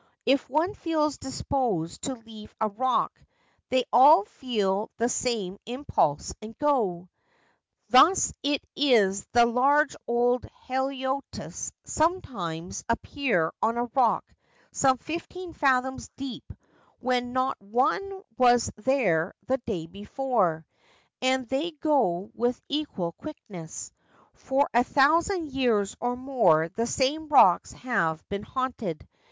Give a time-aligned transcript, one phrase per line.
[0.25, 3.11] If one feels disposed to leave a rock,
[3.69, 7.07] they all feel the same impulse and go.
[7.89, 14.25] Thus it is that large old haliotis sometimes appear on a rock
[14.71, 16.51] some fifteen fathoms deep
[16.99, 20.65] when not one was there the day before;
[21.21, 23.91] and they go with equal quickness.
[24.33, 29.07] For a thousand years or more the same rocks have been haunted.